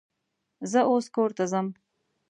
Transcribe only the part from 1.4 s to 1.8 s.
ځم